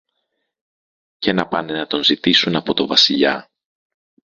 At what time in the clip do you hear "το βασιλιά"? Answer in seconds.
2.73-3.49